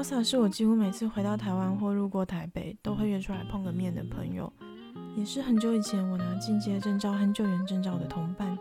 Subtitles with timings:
[0.00, 4.50] Elsa 是我几乎每次回到台湾或路过台北都会约出来碰个面的朋友，
[5.14, 8.58] 也是很久以前我拿进阶证照和救援证照的同伴。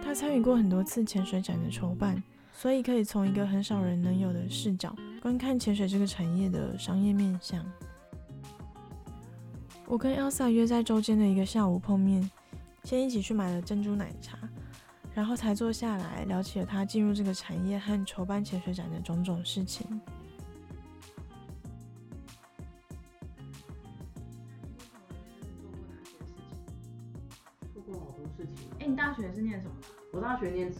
[0.00, 2.22] 他参与过很多次潜水展的筹办，
[2.52, 7.66] 所以可以从一个很少人能有的视角观看潜水这个产业的商业面向。
[9.86, 12.30] 我跟 Elsa 约在周间的一个下午碰面，
[12.84, 14.38] 先一起去买了珍珠奶茶，
[15.12, 20.00] 然后才坐下来聊起了他进入这个产业和筹办潜水展的种种事情。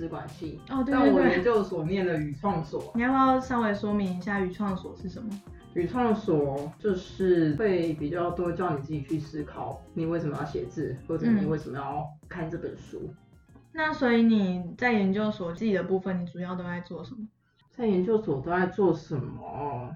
[0.00, 0.58] 资管系。
[0.70, 0.94] 哦，对对对。
[0.94, 2.90] 但我研究所念的语创所。
[2.94, 5.28] 你要不要稍微说明一下语创所是什么？
[5.74, 12.98] 语创所就是会比较多叫你自己去思考，你为什么要写字，或者你为什么要看这本书。
[13.04, 13.14] 嗯、
[13.72, 17.18] 那所以你在研究所自己的部分，你主要都在做什么？
[17.70, 19.90] 在研究所都在做什么？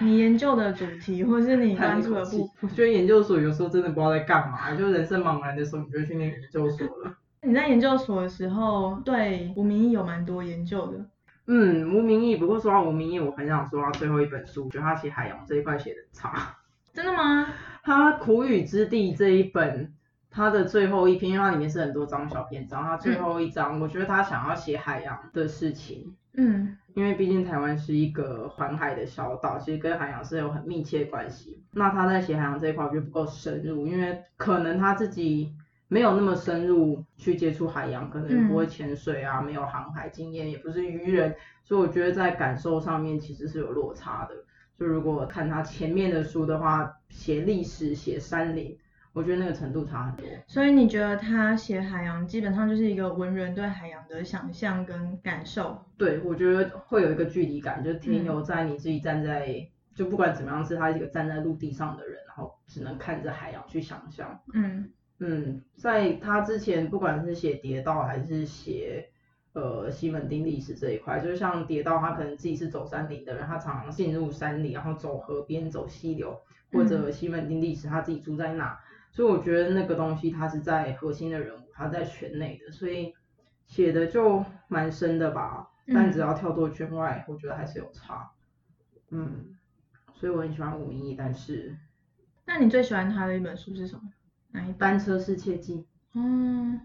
[0.00, 2.48] 你研究的主题，或是你关注的部分？
[2.68, 7.14] 我觉得研究所有时候真的不知道在干嘛，就人生茫然的时候，你就去念研究所了。
[7.46, 10.98] 你在研究所的时候，对吴明义有蛮多研究的。
[11.46, 12.36] 嗯，吴明义。
[12.36, 16.56] 不过说到吴明义，我很想说他最后一本书，我觉得他写海洋这一块写的差。
[16.94, 17.46] 真的吗？
[17.82, 19.92] 他苦雨之地这一本，
[20.30, 26.16] 他的最后一篇，因为它里面是很多章小篇章，他最后一章，嗯、我觉得他想要写海洋的事情。
[26.32, 26.78] 嗯。
[26.94, 31.62] 因为毕竟台湾是一个环海的小岛，其实跟海洋是有很密切的关系。
[31.72, 35.52] 那他在写海洋这一块，我觉得不够深入，因为可能他自己。
[35.94, 44.34] 没有那么深入去接触海洋，可能不会潜水啊，嗯、没有航海经验，也不是渔人，所以我觉得在感受上面其实是有落差的。
[44.76, 48.76] 就如果看他前面的书的话，写历史、写山林，
[49.12, 50.26] 我觉得那个程度差很多。
[50.48, 55.80] 所以你觉得他写海洋基本上就是一个文人对海洋的想象跟感受？
[55.96, 64.40] 对，我觉得会有一个距离感，就停留在你自己站在，嗯、就不管怎么样，是他一个站在陆地上的人，然后只能看着海洋去想象。
[64.54, 64.90] 嗯。
[65.18, 69.10] 嗯，在他之前，不管是写谍道还是写
[69.52, 76.40] 呃西门町历史这一块，就像谍道，他可能自己是走山林的人，他常常进入山里，然后走河边、走溪流，
[76.72, 78.78] 或者西门町历史他自己住在那，嗯、
[79.12, 83.14] 所以我觉得那个东西他是在核心的人物，他在圈内的，所以
[83.66, 85.70] 写的就蛮深的吧。
[85.86, 88.32] 但只要跳脱圈外，我觉得还是有差。
[89.10, 89.54] 嗯，
[90.14, 91.76] 所以我很喜欢武明益，但是，
[92.46, 94.02] 那你最喜欢他的一本书是什么？
[94.78, 95.84] 单车失窃记，
[96.14, 96.80] 嗯，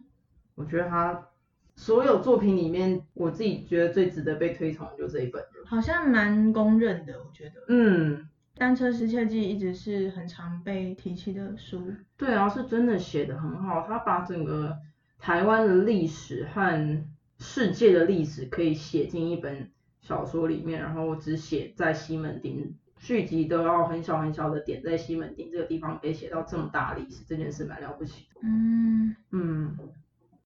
[0.55, 1.27] 我觉得他
[1.75, 14.77] 所有作品里面，我自己觉得最值得被推崇的就这一本，好像蛮公认的，我觉得，嗯，单车失窃记一直是很常被提起的书，对啊，是真的写得很好，他把整个
[15.17, 17.05] 台湾的历史和
[17.37, 19.71] 世界的历史可以写进一本
[20.01, 22.75] 小说里面，然后只写在西门町。
[22.99, 28.41] 续集都要很小很小的点，在西门町这个地方可以写到这么大历史，这件事蛮了不起的。
[28.43, 29.75] 嗯嗯，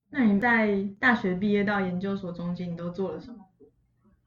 [0.09, 3.39] 那你在大学毕业到研究所中间，你都做了什么？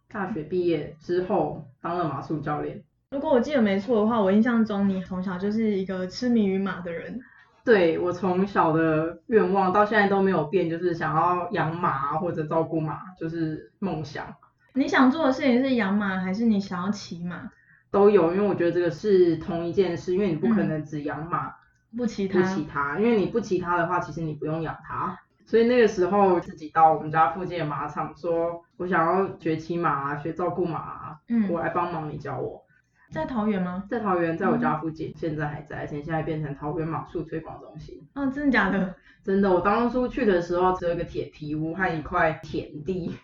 [0.09, 2.82] 大学毕业之后当了马术教练。
[3.10, 7.20] 如果我记得没错的话，我印象中你从小就是一个痴迷于马的人。
[7.64, 14.34] 对，我从小的愿望到现在都没有变，就是想要养马或者照顾马，就是梦想。
[14.75, 17.50] 你想做的事情是养马，还是你想要骑马？
[17.97, 25.19] 都有，因为我觉得这个是同一件事，因为你不可能只养马，嗯、不骑它，不骑它，因为你不骑它的话，其实你不用养它。
[25.47, 32.62] 所以那个时候自己到我们家附近的马场，说我想要学骑马啊，学照顾马啊，嗯，我来帮忙你教我。
[33.11, 33.85] 在桃园吗？
[33.89, 38.06] 在桃园，在我家附近，嗯、现在还在，而且现在变成桃园马术推广中心。
[38.12, 38.95] 哦，真的假的？
[39.25, 43.17] 真的，我当初去的时候只有一个铁皮屋和一块田地。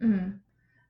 [0.00, 0.38] 嗯。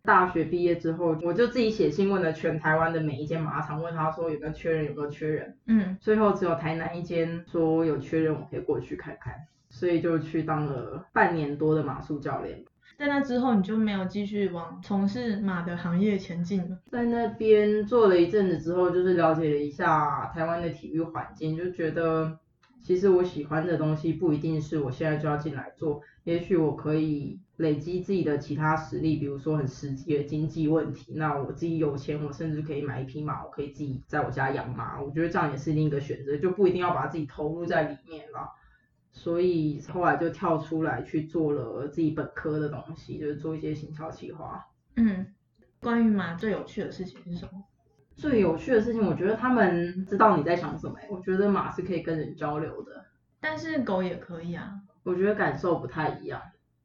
[0.06, 5.54] 大学毕业之后，我就自己写信问了全台湾的每一间马场，问他说有没有缺人，有没有缺人。
[5.66, 9.34] 嗯，最后只有台南一间说有缺人，我可以过去看看，
[9.68, 12.64] 所以就去当了半年多的马术教练。
[12.98, 16.78] 在那之后，你就没有继续往从事马的行业前进了？
[16.90, 22.38] 在那边做了一阵子之后，就是了解了一下台湾的体育环境，就觉得
[22.82, 27.40] 其实我喜欢的东西不一定是我现在就要进来做，也许我可以。
[27.56, 31.14] 累积自己的其他实力，比如说很实际的经济问题。
[31.14, 35.00] 那我自己有钱，我甚至可以买一匹马，我可以自己在我家养马。
[35.00, 38.50] 我觉得这样也是另一个选择，就不一定要把自己投入在里面了。
[39.10, 44.66] 所以后来就跳出来去做了自己本科的东西，就是做一些行销企划。
[44.96, 45.24] 嗯，
[45.80, 47.64] 关于马最有趣的事情是什么？
[48.16, 50.94] 最有趣的事情，我觉得他们知道你在想什么。
[51.08, 53.06] 我觉得马是可以跟人交流的，
[53.40, 54.74] 但是狗也可以啊。
[55.06, 56.42] 我觉得感受不太一样。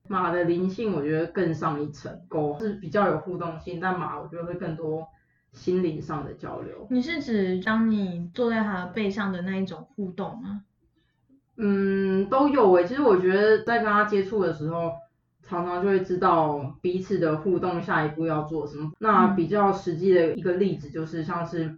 [0.08, 5.08] 马的灵性我觉得更上一层，狗是比较有互动性，但马我觉得会更多
[5.54, 6.86] 心灵上的交流。
[6.92, 10.62] 你是指当你坐在它的背上的那一种互动吗？
[11.58, 12.86] 嗯，都有诶。
[12.86, 14.92] 其实我觉得在跟他接触的时候，
[15.42, 18.92] 常常就会知道彼此的互动下一步要做什么。
[19.00, 21.76] 那比较实际的一个例子就是像是，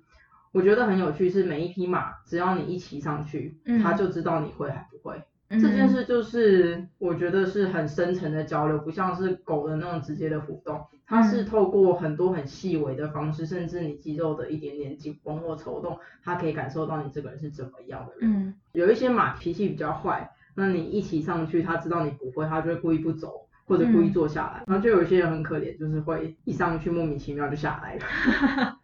[0.51, 5.23] 我觉得很有趣是每一匹马，只要你一骑上去，他就知道你会还不会。
[5.59, 18.31] 这件事就是我觉得是很深层的交流，不像是狗的那种直接的互动，它是透过很多很细微的方式，甚至你肌肉的一点点紧绷或抽动，它可以感受到你这个人是怎么样的人。
[18.31, 24.63] 嗯，有一些马脾气比较坏，那你一骑上去，它知道你不会，它就会故意不走或者故意坐下来。
[24.67, 28.79] 然后就有些人很可怜，就是会一上去莫名其妙就下来了。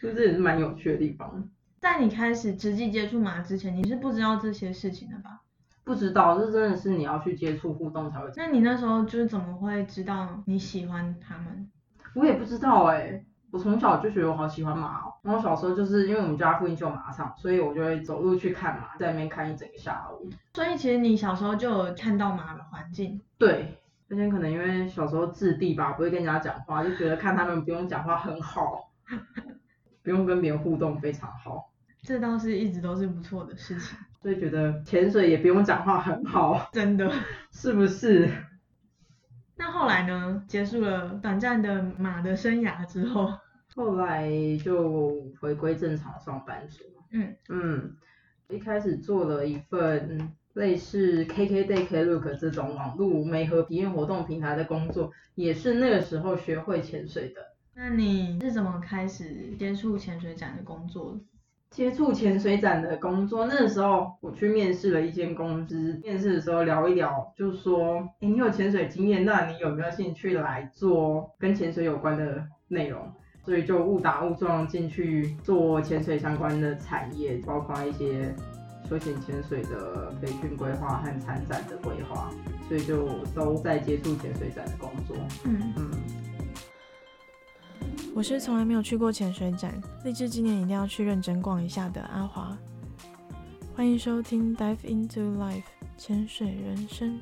[0.00, 1.48] 所以这也是蛮有趣的地方。
[1.80, 5.40] 在你开始实际接触马之前，你是不知道这些事情的吧？
[5.82, 8.30] 不知道，这真的是你要去接触互动才会。
[8.36, 11.70] 那你那时候就是怎么会知道你喜欢他们？
[12.14, 15.14] 我也不知道哎、欸，我从小就觉得我好喜欢马哦、喔。
[15.22, 20.28] 然后小时候就是因为我们家附近就有马场，所以我就会走路去看马，在那边看一整个下午。
[20.52, 23.18] 所以其实你小时候就有看到马的环境。
[23.38, 23.80] 对，
[24.10, 28.90] 而且可能因为小时候自闭吧，不会跟人家讲话，就觉得看他们不用讲话很好，
[30.04, 31.69] 不用跟别人互动非常好。
[32.02, 37.12] 这倒是一直都是不错的事情，所以觉得潜水也不用讲话很好， 真的，
[37.52, 38.28] 是不是？
[39.56, 40.42] 那后来呢？
[40.48, 43.30] 结束了短暂的马的生涯之后，
[43.76, 44.30] 后来
[44.64, 46.82] 就回归正常上班族。
[47.12, 47.96] 嗯嗯，
[48.48, 57.42] 一开始做了一份类似 KKday Klook 这种网络媒合体验活动平台的工作，也是那个时候学会潜水的。
[57.74, 61.18] 那你是怎么开始接触潜水展的工作？
[61.70, 73.00] 接触潜水展的工作，那个时候我去面试了一间公司，面试的时候聊一聊，就说，哎，你有潜水经验，那你有没有兴趣来做跟潜水有关的内容？
[73.44, 78.34] 所以就误打误撞进去做潜水相关的产业，包括一些
[78.88, 82.30] 休闲潜水的培训规划和参展的规划，
[82.68, 85.16] 所以就都在接触潜水展的工作。
[85.44, 85.89] 嗯嗯。
[88.12, 89.72] 我是从来没有去过潜水展，
[90.04, 92.56] 立志今年一定要去认真逛一下的阿华。
[93.74, 95.62] 欢迎收听 Dive into Life
[95.96, 97.18] 潜水人生。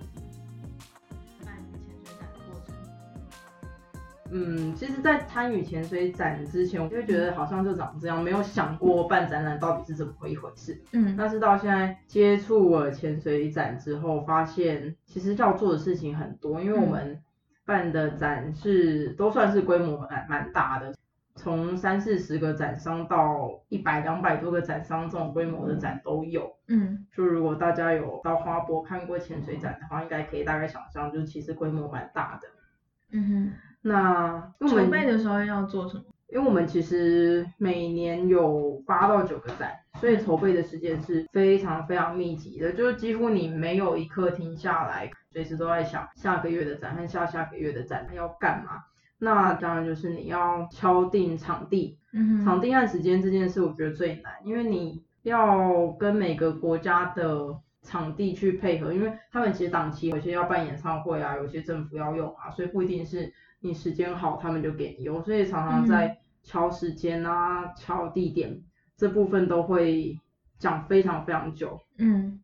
[1.45, 2.75] 办潜水展的过程。
[4.31, 10.83] 嗯，其实，在参与潜水展之前，我就觉得好像就长这样，没有想过办展览到底是怎么一回事。
[10.93, 17.23] 嗯，但是到现在接触了潜水展之后，发现其实要做的事情很多，因为我们、嗯。
[17.69, 20.95] 办的展是都算是规模蛮蛮大的，
[21.37, 26.51] 从三四十个展商到一百两百多个展商这种规模的展都有。
[26.69, 32.49] 嗯，就如果大家有到花博看过潜水展的话，应该可以大概想象，就其实规模蛮大的。
[33.13, 36.05] 嗯哼，那筹备的时候要做什么？
[36.29, 48.85] 因为我们其实每年有八到九个展，所以筹备的时间是非常非常密集的，就是几乎你没有一刻停下来，随时都在想下个月的展和下下个月的展要干嘛。
[49.19, 51.99] 那当然就是你要敲定场地，
[52.45, 63.33] 场地和时间这件事我觉得最难，因为你要跟每个国家的场地去配合，因为他们其实档期有些要办演唱会啊，有些政府要用啊，所以不一定是。
[63.61, 68.63] 你时间好，他们就给你用，所以常常在敲时间啊、嗯、敲地点
[68.99, 70.21] 这部分都会
[70.59, 71.81] 讲非常非常久。
[71.97, 72.39] 嗯，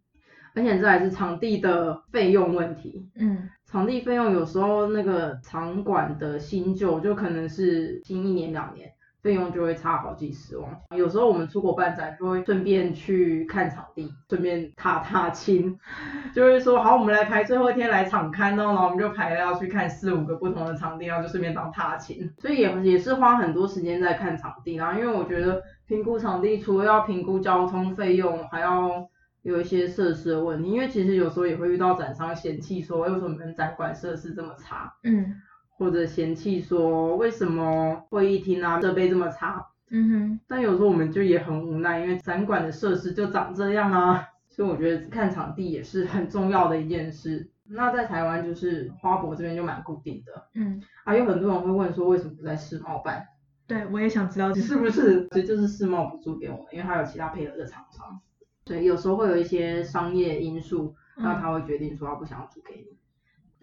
[0.55, 3.07] 而且这还是场地的费用问题。
[3.17, 8.91] 嗯，场地费用有时候那个场馆的新旧就可能是新一年两年。
[9.25, 15.79] 费用就会差好几十万，有时候我们出国办展就会顺便去看场地，顺便踏踏青，
[16.35, 29.09] 就会说好，我们来排最后一天来场勘哦，然后我们就排了要去看四五个不同的场地，然后就顺便当踏青，所以也也是花很多时间在看场地，然后因为我觉得评估场地除了要评估交通费用，还要
[29.41, 34.95] 有一些设施的问题，因为其实有时候也会遇到展商嫌弃说，为什么你们展馆设施这么差？
[35.03, 35.35] 嗯。
[35.77, 47.51] 或者嫌弃说为什么会议厅啊设备这么差，嗯哼，但有时候我们就也很无奈，因为展馆的设施就长这样啊，所以我觉得看场地也是很重要的一件事。
[47.67, 53.27] 那在台湾就是花博这边就蛮固定的，嗯，啊有很多人会问说为什么不在世贸办？
[53.67, 58.21] 对，我也想知道是不是，所以就是世贸补助给我们，因为他有其他配合的厂商，
[58.67, 62.94] 所以有时候会有一些商业因素，那他会决定说他不想要租给你。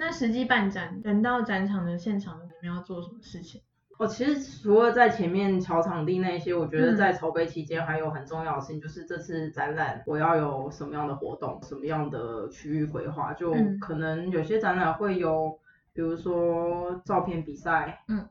[0.02, 3.62] 那实际办展，等到展场的现场，你们要做什么事情？
[4.00, 15.60] 哦，其实除了在前面敲场地那些，我觉得在筹备期间还有很重要的事情，就是这次展览我要有什么样的活动，什么样的区域规划，就可能有些展览会有，
[15.94, 18.28] 比如说照片比赛，嗯，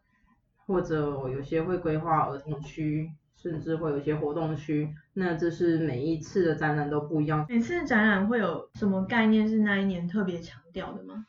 [0.67, 4.93] 或者有些会规划儿童区，甚至会有一些活动区。
[5.15, 7.47] 那这是每一次的展览都不一样。
[7.49, 11.27] 每次展览会有什么概念是那一年特别强调的吗？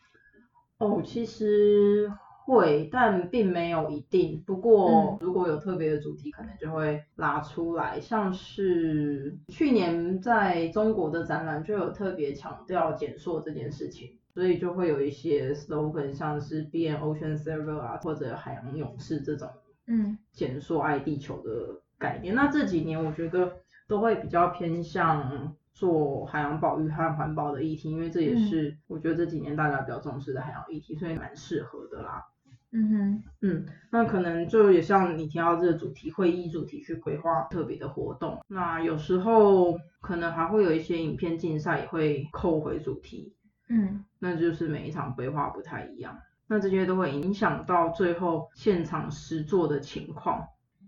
[0.81, 2.11] 哦，其实。
[2.43, 4.43] 会，但并没有一定。
[4.45, 7.97] 不过如果有特别的主题，可能就会拉出来。
[7.97, 19.47] 嗯、像是去年在中国的展览就有特别强调减塑这件事情，所以就会有一些 slogan，像是 Be an Ocean Saver 啊，或者海洋勇士这种，
[19.85, 22.33] 嗯，减塑爱地球的概念。
[22.33, 23.53] 那这几年我觉得
[23.88, 25.55] 都会比较偏向。
[25.73, 32.25] 做海洋保育和环保的议题，因为这也是我觉得这几年大家比较重视的海洋议题，所以蛮适合的啦。
[32.73, 38.39] 嗯哼，嗯，那可能就也像你提到这个主题，会议主题去规划特别的活动。
[38.47, 43.35] 那有时候可能还会有一些影片竞赛也会扣回主题。
[43.67, 50.47] 嗯，那就是每一场规划不太一样，那这些都会影响到最后现场实做的情况。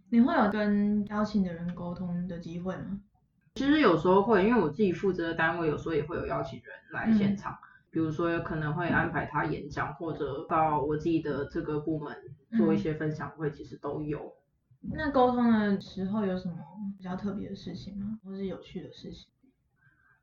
[0.10, 3.00] 你会有跟邀请的人沟通的机会吗？
[3.56, 7.58] 其实有时候会，因为我自己负责的单位有时候也会有邀请人来现场，嗯、
[7.92, 12.16] 比如说有可能会安排他演讲，或者到我自己的这个部门
[12.58, 14.34] 做一些分享会，其实都有。
[14.92, 16.56] 那沟通的时候有什么
[16.98, 18.18] 比较特别的事情吗？
[18.26, 19.28] 或是有趣的事情？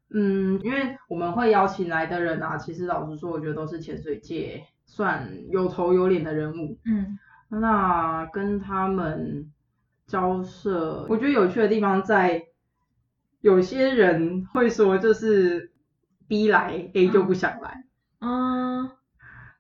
[0.08, 6.76] 嗯，因为我们会邀请来的人啊，其实老实说，我觉得都是潜水界算有头有脸的人物。
[6.84, 7.16] 嗯，
[7.48, 9.48] 那跟他们
[10.08, 12.44] 交涉，我觉得有趣的地方在。
[13.40, 15.70] 有些人会说，就是
[16.28, 17.84] B 来 A 就不想来，
[18.20, 18.90] 嗯，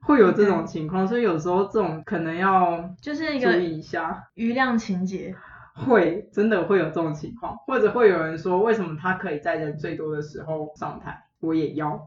[0.02, 5.34] 会有这种情况，所以有时候这种可能要就是注意一下余量情节，
[5.74, 12.00] 会真的会有这种情况，或者会有人说，为什么他可以在人最多的时候上台，我也要，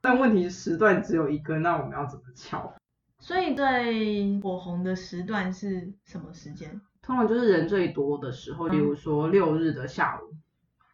[0.00, 2.74] 但问题是时段只有一个，那我们要怎么敲？
[3.20, 6.80] 所以最火红的时段是什么时间？
[7.00, 10.34] 通常就是人最多的时候，比如说六日的下午。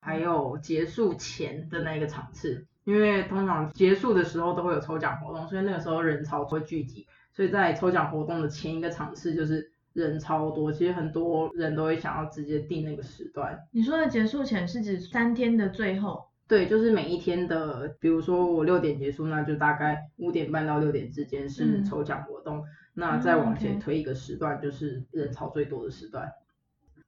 [0.09, 13.59] 还有结束前的那个场次，因为通常结束的时候都会有抽奖活动，所以那个时候人潮会聚集，所以在抽奖活动的前一个场次就是人超多，其实很多人都会想要直接定那个时段。
[13.71, 16.25] 你说的结束前是指三天的最后？
[16.49, 26.33] 对，就是每一天的，比如说我六点结束，那就大概五点半到六点之间是抽奖活动，嗯、那再往前推一个时段就是人潮最多的时段。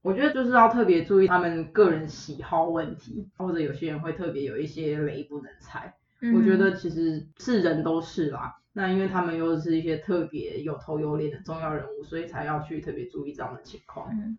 [0.03, 5.95] 我觉得就是要特别注意他们个人喜好问题，或者有些人会特别有一些雷不能踩。
[6.23, 14.09] 嗯、我觉得其实是人都是啦，那因为他们又是一些特别有头有脸的重要人物，所以才要去特别注意这样的情况。
[14.13, 14.39] 嗯，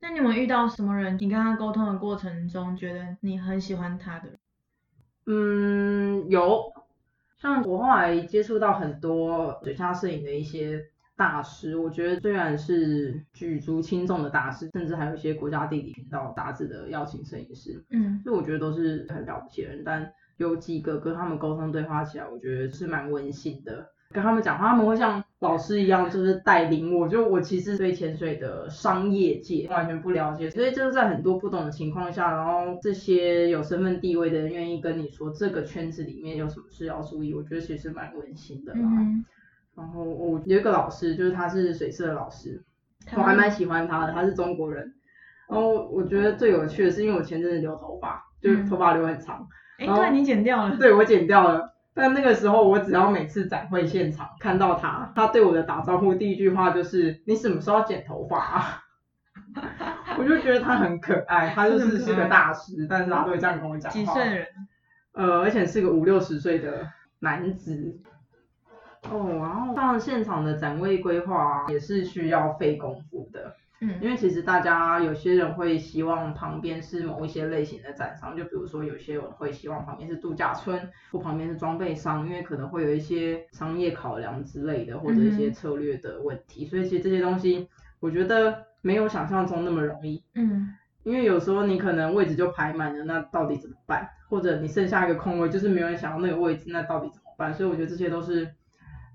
[0.00, 1.14] 那你有没有遇到什么人？
[1.18, 4.28] 你跟他沟通的过程中，觉得你很喜欢他的？
[5.24, 6.72] 嗯，有，
[7.38, 10.90] 像我后来接触到很多水下摄影的一些。
[11.18, 23.88] 大师，我觉得虽然是举足轻重的大师，甚至还有一些国家地理频道杂志的邀请摄影师，嗯，所以我觉得都是很了不起的人，但有几个跟他们沟通对话起来，我觉得是蛮温馨的。
[24.10, 27.06] 跟他们讲话，他们会像老师一样，就是带领我。
[27.06, 38.80] 就我其实对潜水的商业界完全不了解，所以就是在很多不懂的情况下，然后这些有身份地位的人愿意跟你说这个圈子里面有什么事要注意，我觉得其实蛮温馨的啦。
[38.82, 39.24] 嗯
[39.78, 42.60] 然后我有一个老师，就是他是水社的老师，
[43.16, 44.92] 我还蛮喜欢他的，他是中国人。
[45.48, 49.46] 然后我觉得最有趣的是，因为我前阵子留头发，就是头发留很长。
[49.78, 50.76] 哎、嗯，对，你剪掉了。
[50.76, 51.74] 对，我剪掉了。
[51.94, 58.82] 但那个时候，我只要每次展会现场看到他，他对我的打招呼第一句话就是：“你什么时候要剪头发啊？”
[60.18, 63.98] 我就觉得他很可爱，他就是是个大师，但是他都会这样跟我讲话。
[63.98, 64.46] 几岁人？
[65.12, 66.88] 呃，而且是个五六十岁的
[67.20, 68.00] 男子。
[69.10, 80.78] 哦，然后像现场的展位规划也是需要费功夫的，嗯，因为其实大家有些人会希望旁边是某一些类型的展商，就比如说有些人会希望旁边是度假村，
[81.12, 87.68] 或旁边是装备商，因为可能会有一些商业考量之类的，或者一些策略的问题，嗯，所以其实这些东西
[88.00, 90.74] 我觉得没有想象中那么容易，嗯，
[91.04, 94.08] 因为有时候你可能位置就排满了，那到底怎么办？
[94.28, 97.54] 或者你剩下一个空位，就是没有人想要那个位置，那到底怎么办？
[97.54, 98.46] 所以我觉得这些都是。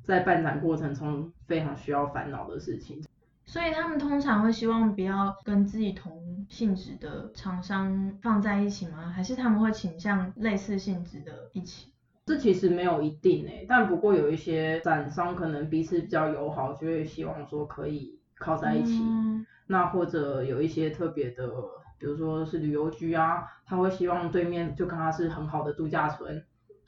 [0.03, 3.03] 在办展过程中非常需要烦恼的事情，
[3.45, 9.11] 所以他们通常会希望不要跟自己同性质的厂商放在一起吗？
[9.15, 11.91] 还是他们会倾向类似性质的一起？
[12.25, 19.01] 这其实没有一定诶、欸，但不过有一些展商可能彼此比较友好，就会希望说可以靠在一起。
[19.01, 21.49] 嗯、那或者有一些特别的，
[21.97, 26.43] 比如说是旅游局啊，他会希望对面就跟他是很好的度假村。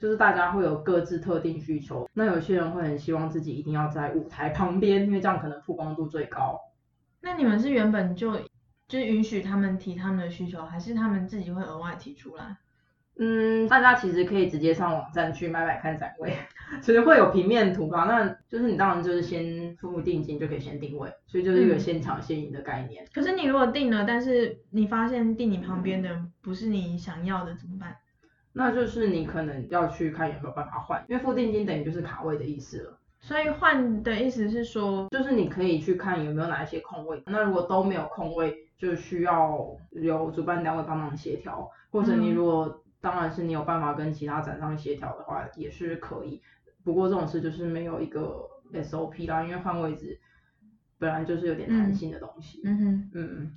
[0.05, 6.61] 就是大家会有各自特定需求，那有些人会很希望自己一定要在舞台旁边，因为这样可能曝光度最高。
[7.21, 8.39] 那你们是原本就
[8.87, 12.55] 就允许他们提他们的需求，还是他们自己会额外提出来？
[13.17, 16.33] 嗯，大家其实可以直接上网站去买买看展位，
[16.83, 18.05] 其实会有平面图吧。
[18.05, 23.03] 那就是你当然就是先付付定金就可以先定位，所以就是一个现抢现赢的概念。
[23.11, 27.95] 可是你如果定了，但是你发现定你旁边的不是你想要的怎么办？
[28.57, 32.97] 那就是你可能要去看有没有办法换，因为付定金等于就是卡位的意思了。
[33.19, 46.41] 所以换的意思是说，就是你可以去看有没有哪一些空位，那如果都没有空位，就需要由主办单位帮忙协调，或者你如果、嗯、当然是你有办法跟其他展商协调的话，也是可以。
[46.83, 50.19] 不过这种事就是没有一个 SOP 啦，因为换位置
[50.97, 52.61] 本来就是有点弹性的东西。
[52.63, 53.51] 嗯哼，嗯，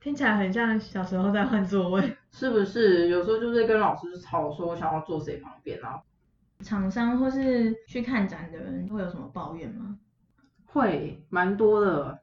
[0.00, 3.06] 听起来很像小时候在换座位，是不是？
[3.08, 6.02] 有时候就是跟老师吵说我想要坐谁旁边啊。
[6.64, 9.96] 厂商或是去看展的人会有什么抱怨吗？
[10.66, 12.18] 会，蛮多的。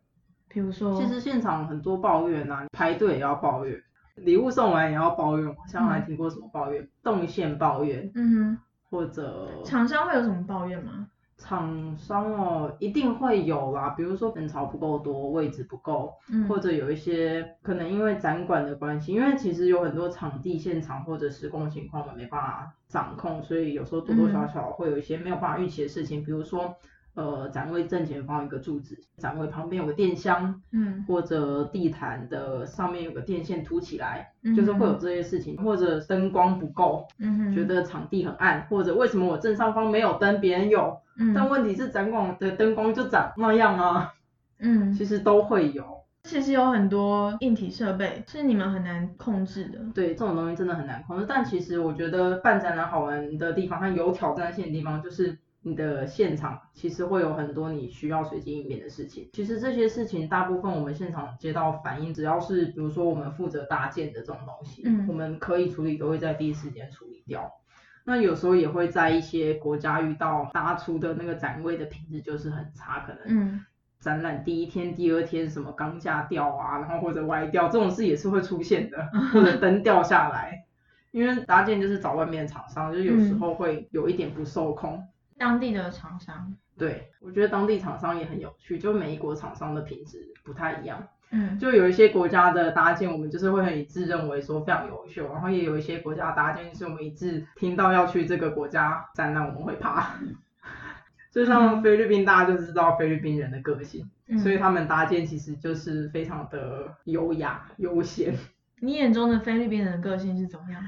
[0.50, 3.82] 比如说，其实现场很多抱怨啊，排队也要抱怨，
[4.16, 5.48] 礼物送完也要抱怨。
[5.56, 6.84] 好像还听过什么抱怨？
[6.84, 8.12] 嗯、动线抱怨。
[8.14, 8.58] 嗯哼。
[8.90, 9.64] 或者。
[9.64, 11.08] 厂商会有什么抱怨吗？
[11.42, 26.76] 厂商哦，一定会有啦，比如说人潮不够多，位置不够，嗯，或者有一些可能因为展馆的关系，因为其实有很多场地现场或者施工情况我们没办法掌控，所以有时候多多少少会有一些没有办法预期的事情，比如说。
[27.14, 44.14] 呃，展位正前方有一个柱子，展位旁边有个电箱，嗯，或者地毯的上面有个电线凸起来，嗯，就是会有这些事情，或者灯光不够，嗯，觉得场地很暗，或者为什么我正上方没有灯，别人有，嗯，但问题是展馆的灯光就长那样啊，
[44.60, 45.84] 嗯，其实都会有，
[46.24, 55.38] 其实有很多硬体设备是你们很难控制的，对，这种东西真的很难控制，但其实我觉得办展览好玩的地方，它有挑战性的地方就是。
[55.64, 59.30] 你的现场其实会有很多你需要随机应变的事情。
[59.34, 67.52] 其实这些事情大部分我们现场接到反应，只要是比如说我们负责搭建的这种东西，嗯，我们可以处理都会在第一时间处理掉。
[68.04, 73.62] 那有时候也会在一些国家遇到搭出的那个展位的品质就是很差，可能
[74.00, 78.98] 展览第一天、第二天什么钢架掉啊，然后或者歪掉这种事也是会出现的，
[79.32, 80.66] 或者灯掉下来，
[81.12, 85.08] 因为搭建就是找外面的厂商，就有时候会有一点不受控。
[85.42, 100.14] 当地的厂商，对，我觉得当地厂商也很有趣，就每一国厂商的品质不太一样，嗯，就有一些国家的搭建，我们就是会很一致认为说非常优秀，然后也有一些国家搭建是我们一致听到要去这个国家展览我们会怕，
[101.32, 108.36] 就像菲律宾大家就知道菲律宾人的个性，嗯，所以他们搭建其实就是非常的优雅悠闲。
[108.80, 110.84] 你眼中的菲律宾人的个性是怎么样？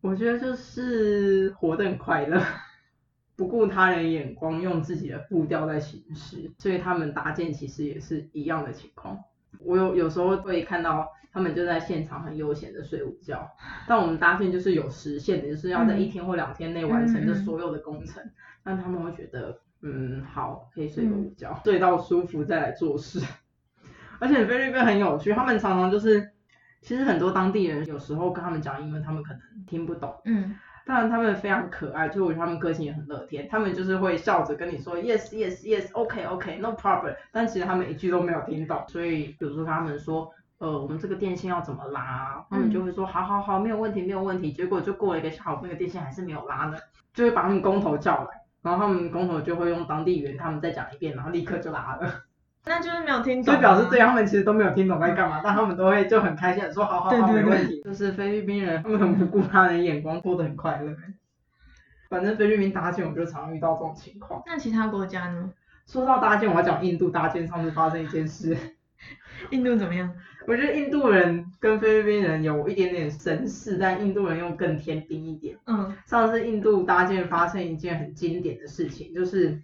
[0.00, 2.40] 我觉得就是活得很快乐。
[3.36, 9.18] 不顾他人眼光，用自己的步调在行事，所以他们搭建其实也是一样的情况。
[9.60, 13.46] 我有有时候会看到他们就在现场很悠闲的睡午觉，
[13.86, 18.22] 但我们搭建就是有时限的，就是要在一天或两天内完成这所有的工程，
[18.62, 23.20] 让、嗯、他们会觉得，嗯，好，可以睡个午觉，睡到舒服再来做事。
[24.18, 26.30] 而且菲律宾很有趣，他们常常就是，
[26.80, 30.56] 其实很多当地人有时候跟他们讲英文，他们可能听不懂，嗯。
[30.86, 46.76] 当然他们非常可爱，就我觉得他们个性也很乐天，他们就是会笑着跟你说 yes yes yes，OK OK no problem，但其实他们一句都没有听懂，所以比如说他们说，呃，我们这个电线要怎么拉，他们就会说好好好，没有问题没有问题，结果就过了一个下午，那个电线还是没有拉呢，
[47.12, 52.25] 就会把他们工头叫来，然后他们工头就会用当地语言他们再讲一遍，然后立刻就拉了。
[52.68, 57.80] 那就是没有听懂，就表示对他们其实都没有听懂在干嘛，但他们都会就很开心的说好好好，没问题。
[57.84, 60.92] 就是菲律宾人，他们很不顾他人眼光，过得很快乐。
[62.08, 64.42] 反正菲律宾搭建，我就常常遇到这种情况。
[64.46, 65.50] 那其他国家呢？
[65.86, 68.56] 说到搭建，我要讲印度搭建上次发生一件事。
[69.50, 70.12] 印度怎么样？
[70.48, 75.56] 我觉得印度人跟菲律宾人有一点点神似，但印度人又更天兵一点。
[75.66, 75.96] 嗯。
[76.04, 79.62] 上次印度搭建发生一件很经典的事情，就是。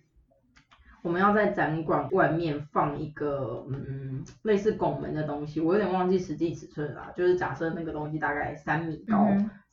[1.03, 9.27] 我们要在展馆外面放一个嗯类似拱门的东西，我有点忘记实际尺寸了啦，就是假设那个东西大概三米高，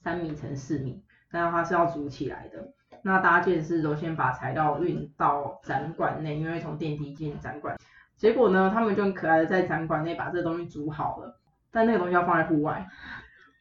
[0.04, 2.74] 三、嗯、米乘四米，但它是要组起来的。
[3.02, 7.78] 那搭建是都先把材料运到展馆内，因为从电梯进展馆。
[8.18, 11.40] 结果呢，他们就很可爱的在展馆内把这东西组好了，
[11.72, 12.86] 但那个东西要放在户外，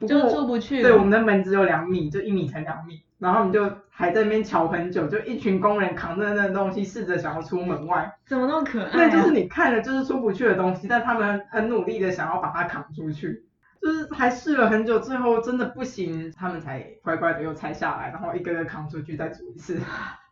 [0.08, 0.82] 就出不去。
[0.82, 3.02] 对，我们的门只有两米，就一米乘两米。
[3.18, 8.16] 然后我们就还在那边瞧很久，就一群工人扛着那个东西，试着想要出门外。
[8.26, 8.92] 怎么那么可爱啊？
[8.94, 13.44] 那就是你看了就是出不去的东西，但他们很努力的想要把它扛出去，
[13.82, 19.80] 就是还试了很久，最后真的不行，他们才乖乖的又拆下来，然后一个个扛出去再煮一次。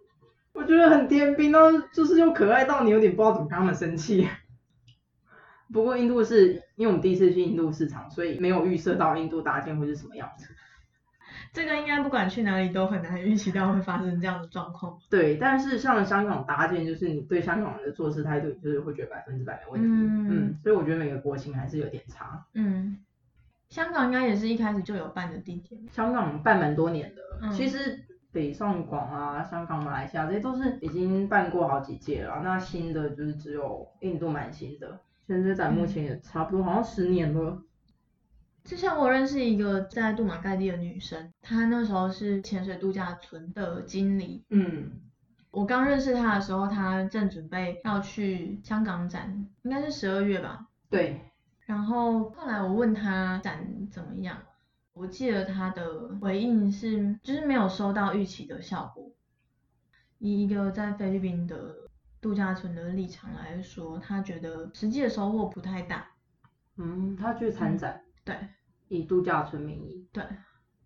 [0.55, 4.27] 我觉得很天兵，然后就是又可爱到你有点不知道怎么跟他们生气。
[5.73, 10.47] 不过印度是因为我们第一次去印度市场，所以没有预设到印度搭建会是什么样子。
[11.57, 14.99] 这个应该不管去哪里都很难预期到会发生这样的状况。
[15.09, 19.89] 对，但是像香港搭建，就是你对香港人的做事态度，就是会觉得百分之百没问题。
[19.89, 22.45] 嗯，嗯，所以我觉得每个国情还是有点差。
[22.53, 22.99] 嗯，
[23.71, 25.81] 香港应该也是一开始就有办的地点。
[25.91, 32.43] 香港办蛮多年的，嗯、其实北上广啊、香港、马来西亚这些都是已经办过好几届了。
[32.45, 37.63] 那新的就是只有印度蛮新的，潜水展目前也差不多好像十年了。
[38.67, 44.45] 之前我认识一个在杜马盖蒂的女生，她那时候是潜水度假村的经理。
[44.51, 44.91] 嗯，
[45.53, 50.67] 我刚认识她的时候，她正准备要去香港展，应该是十二月吧。
[50.91, 51.21] 对。
[51.61, 54.37] 然后后来我问她展怎么样，
[54.93, 59.13] 我记得她的回应是，就是没有收到预期的效果。
[60.19, 61.73] 以一个在菲律宾的
[62.21, 66.09] 度假村的立场来说，她觉得实际的收获不太大。
[66.77, 68.03] 嗯，她去参展。
[68.05, 68.37] 嗯，对。
[68.89, 70.23] 以度假村名义，对，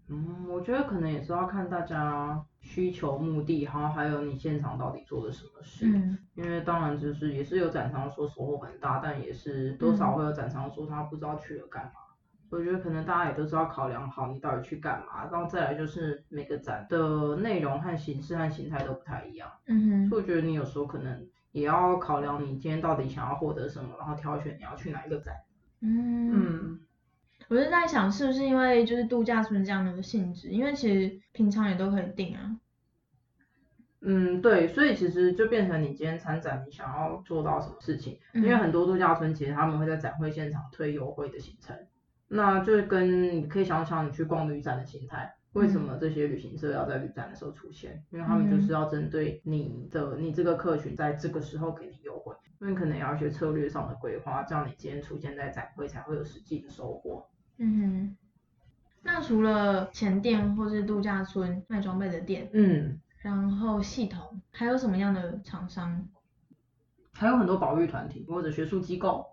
[0.09, 5.87] 嗯，我觉得可能也是要看大家需求、目的，然后还有你现场到底做了什么事。
[5.87, 11.93] 嗯，因为当然就是也是有展商说收获很大，但也是多少会有展商说他不知道去了干嘛。
[11.93, 12.07] 嗯。
[12.51, 19.49] 我觉得可能大家也都是要考量好你到底去干嘛，然后再来就是每个展的内容和形式和形态都不太一样。
[19.69, 25.33] 嗯哼，所以我觉得你有时候可能也要考量你今天到底想要获得什么，然后挑选你要去哪一个展。
[25.83, 26.81] 嗯嗯。
[27.51, 32.57] 我是在想，是不是因为就是度假村这样的性质，因为其实平常也都可以订啊。
[34.03, 38.21] 嗯，对，所以其实就变成你今天参展，你想要做到什么事情？
[38.35, 41.77] 嗯、因为很多度假村其实他们会在展会现场推优惠的行程，
[42.29, 47.95] 那就跟你可以想想你去逛旅展的心态，为什么这些旅行社要在旅展的时候出现？
[47.95, 57.27] 嗯、因为他们就是要针对你的你这个客群，在这个时候给你优惠，因为可能要一些策略上的规划，这样你今天出现在展会才会有实际的收获。
[57.63, 58.17] 嗯哼，
[59.03, 66.09] 那除了前店或是度假村卖装备的店，嗯，然后系统还有什么样的厂商？
[67.13, 69.27] 还有很多保育团体或者学术机构。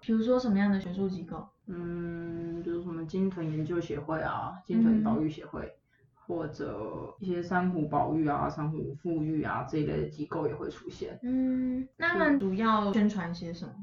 [0.00, 1.46] 比如说什么样的学术机构？
[1.66, 5.76] 嗯，比如什么鲸豚研究协会啊，鲸豚保育协会，嗯，
[6.26, 11.18] 或者一些珊瑚保育啊、珊瑚富裕啊这一类的机构也会出现。
[11.22, 13.74] 嗯，那他们主要宣传些什么？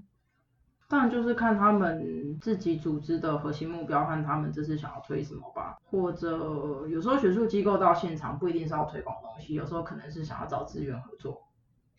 [0.91, 11.43] 当然就是看他们自己组织的核心目标和他们这次想要推什么吧，或者有时候学术机构到现场不一定是要推广东西，有时候可能是想要找资源合作。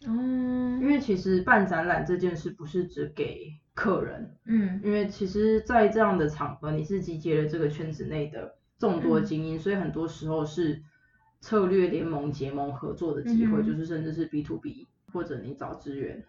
[0.07, 10.83] 嗯，因为其实办展览这件事不是只给客人，嗯，因为其实，在这样的场合，你是集结了这个圈子内的众多精英，嗯，所以很多时候是
[11.41, 16.23] 策略联盟结盟合作的机会，嗯，就是甚至是 B to B 或者你找资源。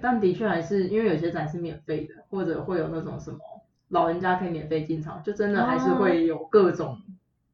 [0.00, 3.38] 但的确还是因为有些展是免费的，或者会有那种什么
[3.88, 7.00] 老人家可以免费进场，就真的还是会有各种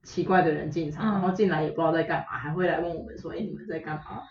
[0.02, 4.22] 奇怪的人进场，哦、然后进来也不知道在干嘛，还会来问我们说，哎，你们在干嘛？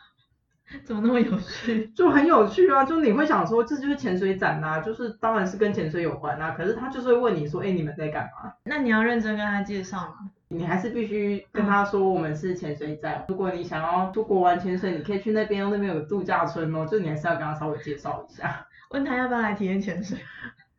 [0.86, 1.88] 怎么那么有趣？
[1.94, 2.84] 就很有趣啊！
[2.86, 8.54] 就你会想说，这就是潜水展呐、啊，就是当然是跟潜水有关啊，可是他就是会问你说，哎，你们在干嘛？
[8.64, 10.32] 那你要认真跟他介绍吗？
[10.54, 13.26] 你还是必须跟他说我们是潜水站。
[13.28, 16.86] 如果你想要出国玩潜水，你可以去那边，那边有度假村哦。
[16.86, 18.66] 就你还是要跟他稍微介绍一下。
[18.92, 20.18] 问他要不要来体验潜水？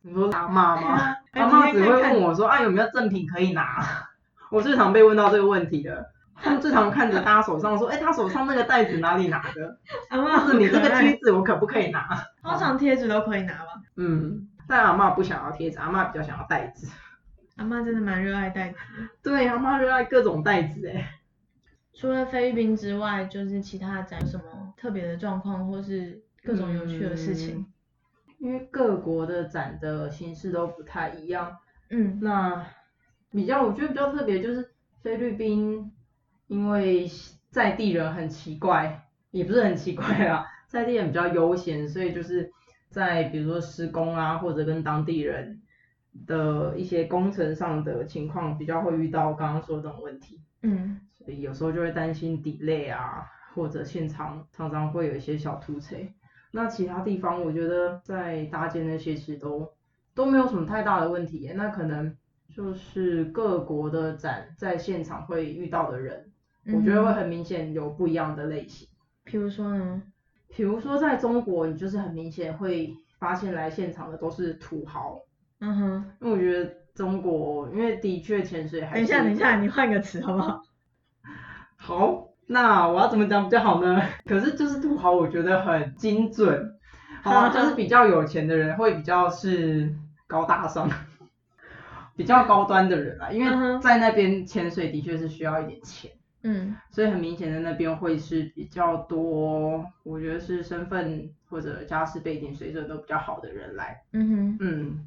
[0.02, 1.16] 你说阿妈吗？
[1.34, 3.82] 阿妈只会问我说啊，有没有赠品可以拿？
[4.50, 6.10] 我最常被问到这个问题的。
[6.36, 9.78] 他们最常看着他手上说，哎，他手上那个袋子哪里拿的？
[10.10, 12.08] 阿妈，是你这个贴纸我可不可以拿？
[12.42, 13.80] 通常贴纸都可以拿吧？
[13.96, 16.88] 嗯，但阿妈不想要贴纸，阿妈比较想要袋子。
[17.56, 18.78] 阿妈真的蛮热爱袋子，
[19.22, 21.20] 对，阿妈热爱各种袋子哎。
[21.92, 27.58] 除了菲律宾之外，就是其他的展有什么特别的状况，或是各种有趣的事情？
[27.58, 27.66] 嗯，
[28.38, 31.56] 因为各国的展的形式都不太一样。
[31.90, 32.66] 嗯，那
[33.30, 35.92] 比较我觉得比较特别就是菲律宾，
[36.48, 37.08] 因为
[37.50, 42.50] 在地人很奇怪，也不是很奇怪啦，在地人比较悠闲，所以就是
[42.90, 45.60] 在比如说施工啊，或者跟当地人。
[46.26, 56.12] 的一些工程上的情况比较会遇到刚刚说的这种问题，嗯，所以有时候就会担心 delay 啊，或者现场常常会有一些小突锤。
[56.52, 59.68] 那其他地方我觉得在搭建那些其实都
[60.14, 62.16] 都没有什么太大的问题，那可能
[62.54, 66.30] 就是各国的展在现场会遇到的人，
[66.64, 68.88] 嗯、我觉得会很明显有不一样的类型。
[69.24, 70.02] 比如说呢？
[70.48, 75.20] 比如说在中国，你就是很明显会发现来现场的都是土豪。
[75.60, 78.94] 嗯哼，因为我觉得中国，因为的确潜水还。
[78.96, 80.62] 等一下，等一下，你换个词好不好？
[81.76, 84.00] 好，那我要怎么讲比较好呢？
[84.26, 86.74] 可是就是土豪，我觉得很精准，
[87.22, 89.94] 好，就是比较有钱的人会比较是
[90.26, 90.88] 高大上，
[92.16, 96.10] 比较高端的人啊，因为在那边潜水的确是需要一点钱。
[96.46, 104.02] 嗯，所以很明显的那边会是比较多，我觉得是身份或者家世背景水准都比较好的人来。
[104.12, 105.06] 嗯哼，嗯，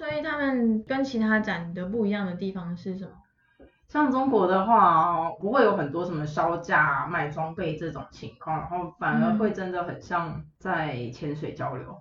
[0.00, 3.10] 所以他们跟其他展的不一样的地方是什么？
[3.86, 11.94] 像中国的话，不会有很多什么销价卖装备这种情况，然后反而会真的很像在潜水交流，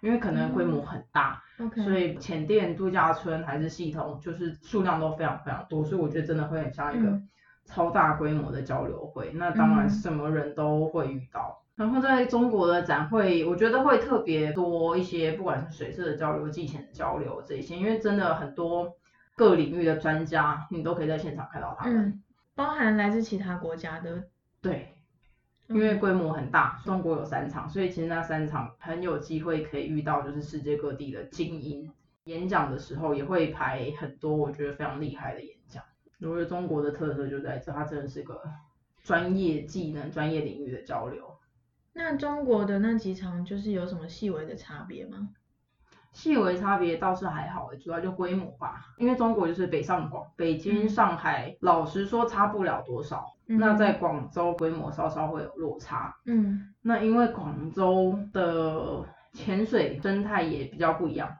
[0.00, 1.84] 因为可能规模很大，嗯 okay.
[1.84, 7.10] 所以潜店、度假村还是系统，就是数量都非常非常多，所以我觉得真的会很像一个。
[7.10, 7.28] 嗯
[7.64, 11.61] 超大规模的交流会，那当然什么人都会遇到。
[11.76, 18.94] 嗯、然后在中国的展会，我觉得会特别多一些，不管是水色的交流、技潜的交流这一些，因为真的很多
[19.36, 22.06] 各领域的专家，你都可以在现场看到他们。
[22.06, 22.22] 嗯，
[22.54, 24.24] 包含来自其他国家的。
[24.60, 24.94] 对，
[25.68, 31.90] 因为规模很大，中国有三场，所以其实那三场很有机会可以遇到就是世界各地的精英。
[32.24, 35.82] 演讲的时候也会排很多，我觉得非常厉害的演讲。
[36.20, 38.40] 我觉得中国的特色就在这，它真的是个
[39.02, 41.31] 专业技能、专业领域的交流。
[41.94, 45.28] 那中国的那几场就是有什么细微的差别吗？
[46.12, 48.84] 细微差别倒是还好，主要就规模吧。
[48.98, 53.24] 因为中国就是北上广，北京、上海，嗯、老实说差不了多少。
[53.46, 56.14] 嗯、那在广州规模稍稍会有落差。
[56.26, 56.74] 嗯。
[56.82, 61.34] 那因为广州的潜水生态也比较不一样。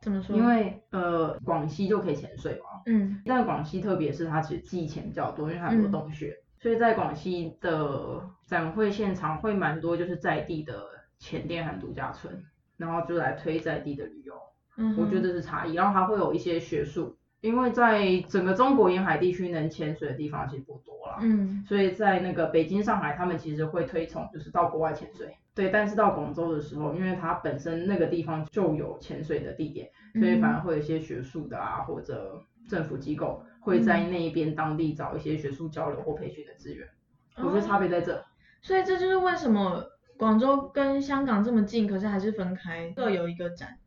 [0.00, 0.36] 怎么说？
[0.36, 2.82] 因为呃，广西就可以潜水嘛。
[2.86, 3.20] 嗯。
[3.24, 10.84] 但广西特别是它其实寄潜比较多，因为它很多洞穴，嗯、所以在广西的展会现场会蛮多，就是在地的
[11.18, 12.44] 潜店和度假村，
[12.76, 14.34] 然后就来推在地的旅游。
[14.76, 14.96] 嗯。
[14.98, 21.18] 我觉得是差异，然后还会有一些学术，因为在整个中国沿海地区能潜水的地方其实不多啦。
[21.22, 21.64] 嗯。
[21.66, 25.34] 所以在那个北京、上海，他们其实会推崇就是到国外潜水。
[25.54, 36.88] 对，但是到广州的时候，因为它本身那个地方就有潜水的地点，所以反而会有一些学术的啊，或者政府机构会在那一边当地找一些学术交流或培训的资源。
[37.36, 38.24] 我觉得差别在这。
[38.62, 39.84] 所以这就是为什么
[40.18, 43.78] 广州跟香港这么近，可是还是分开，各有一个展。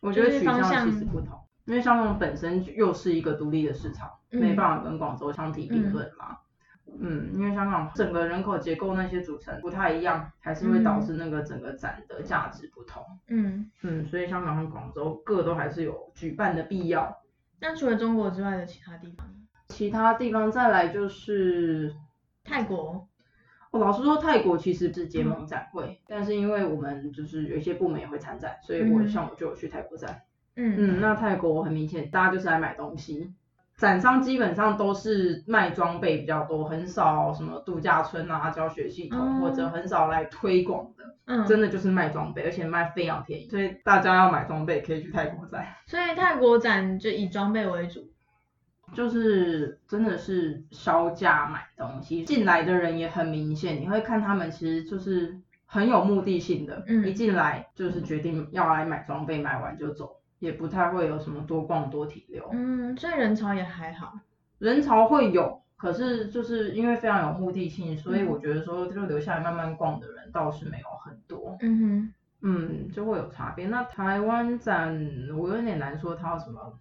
[0.00, 6.38] 我觉得取向其实不同，因为香港本身又是一个独立的市场，没办法跟广州相提并论嘛。
[6.98, 13.04] 嗯，因为香港整个人口结构那些组成不太一样，还是会导致那个整个展的价值不同。
[13.28, 17.16] 嗯嗯，所以香港和广州各都还是有举办的必要。
[17.60, 19.26] 那除了中国之外的其他地方？
[19.68, 21.94] 其他地方再来就是
[22.42, 23.06] 泰国。
[23.70, 30.22] 我老实说，泰国其实是结盟展会，嗯、但是因为我们就是有一些部门也会参展，所以我像我就有去泰国站。
[30.56, 33.32] 嗯嗯，那泰国很明显，大家就是来买东西。
[33.80, 45.66] 展商基本上都是卖装备比较多，很少什么度假村啊、教学系统、嗯、或者很少来推广的，嗯，真的就是卖装备，而且卖非常便宜，所以大家要买装备可以去泰国展。
[45.86, 48.06] 所以泰国展就以装备为主，
[48.92, 60.19] 就是真的是销价买东西，进来的人也很明显，你会看他们其实就是很有目的性的，嗯，一进来就是决定要来买装备，买完就走。
[60.40, 64.18] 也不太会有什么多逛多停留，嗯，所以人潮也还好，
[64.58, 73.68] 人潮会有，可是就是因为非常有目的性，所以我觉得说就留下来慢慢逛的人倒是没有很多，嗯哼，嗯，就会有差别。
[73.68, 74.98] 那台湾展
[75.38, 76.76] 我有点难说它有什么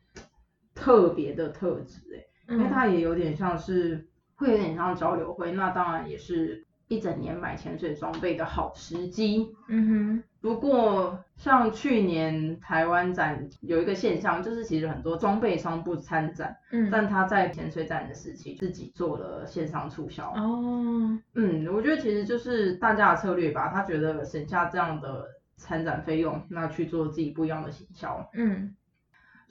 [0.74, 2.00] 特别的特质
[2.48, 6.66] 哎，因为它也有点像是会有点像交流会，那当然也是。
[6.92, 9.56] 一整年买潜水装备的好时机。
[9.68, 10.24] 嗯哼。
[10.42, 20.32] 不过像去年台湾展有一个现象，就是其实很多装备商不参展，嗯，但他在潜水展的时期自己做了线上促销。
[20.32, 21.20] 哦。
[21.34, 25.26] 嗯，我觉得其实就是大家的策略吧，他觉得省下这样的
[25.58, 28.30] 参展费用，那去做自己不一样的行销。
[28.34, 28.76] 嗯。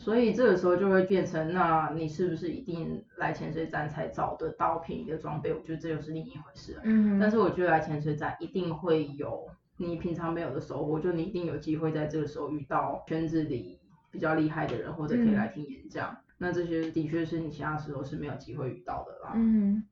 [0.01, 5.53] 所以这个时候就会变成，那你是不是一定来潜水展才找得到便宜的装备？
[5.53, 6.81] 我觉得这又是另一回事了。
[6.85, 7.19] 嗯。
[7.19, 16.11] 但是我觉得来潜水展一定会有你平常没有的收获，就你一定有机会在这个时候遇到圈子里比较厉害的人，或者可以来听演讲。
[16.11, 16.17] 嗯。
[16.39, 19.33] 那这些的确是你其他时候是没有机会遇到的啦。
[19.35, 19.83] 嗯。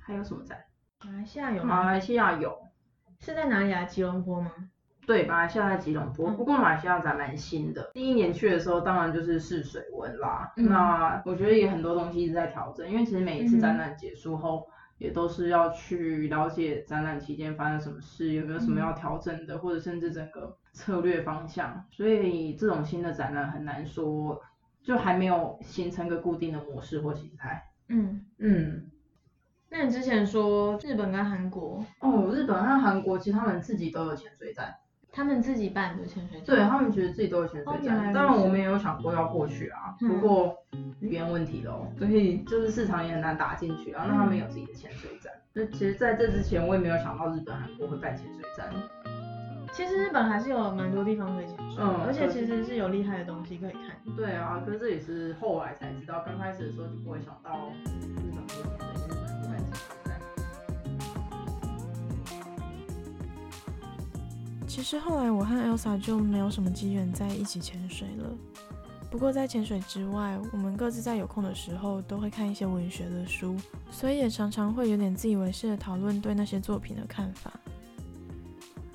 [0.00, 0.58] 还有什么展？
[1.04, 1.62] 马来西亚有。
[1.62, 2.56] 马来西亚有。
[3.20, 3.84] 是在哪里啊？
[3.84, 4.50] 吉隆坡吗？
[5.06, 7.90] 对，马来西亚在吉隆坡，不过马来西亚展蛮新的。
[7.94, 10.52] 第一年去的时候，当然就是试水温啦。
[10.56, 14.66] 嗯、那我觉得也很多东西一直在调整，因为其实每一次展览结束后，
[14.98, 21.84] 也都是要去了解展览期间发生什么事，有没有什么要调整的，嗯、或者甚至整个策略方向。
[21.90, 24.40] 所以这种新的展览很难说，
[24.82, 27.62] 就还没有形成个固定的模式或形态。
[27.88, 28.90] 嗯嗯。
[29.68, 31.84] 那你之前说日本跟韩国？
[32.00, 34.74] 哦，日本和韩国其实他们自己都有潜水展。
[35.16, 36.44] 他们自己办的潜水站。
[36.44, 40.54] 对，他们觉得自己都有潜水站，当然、哦、我们也有想过要过去啊，嗯、不过
[41.00, 44.04] 语言问题咯，所以就是市场也很难打进去啊。
[44.06, 48.70] 那他们有自己的潜水站，那、嗯、其实在这之前我也没有想到日本、韩国会办潜水站。
[49.72, 53.82] 其实日本还是有蛮多地方可以潜水，嗯，而且其实是有厉害的东西可以看。
[54.16, 58.55] 对啊，可是这也是后来才知道，刚开始的时候就不会想到日本
[64.76, 68.30] 其实后来我和 Elsa 就没有什么机缘在一起潜水了。
[69.10, 73.56] 不过在潜水之外，我们各自在有空的时候都会看一些文学的书，
[73.90, 77.50] 所以也常常会有点自以为是的讨论对那些作品的看法。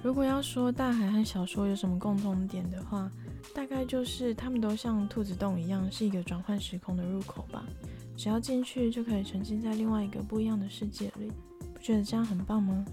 [0.04, 3.12] 如果要说大海和小说有什么共同点的话，
[3.52, 7.66] 大概就是他们都像兔子洞一样，是一个转换时空的入口吧。
[8.16, 11.32] 只要进去就可以沉浸在另外一个不一样的世界里，
[11.74, 12.86] 不觉得这样很棒吗？